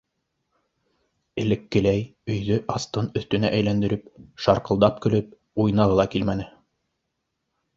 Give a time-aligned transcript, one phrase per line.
[1.41, 2.01] Элеккеләй
[2.35, 4.09] өйҙө аҫтын-өҫтөнә әйләндереп,
[4.47, 6.49] шарҡылдап көлөп уйнағы ла килмәне.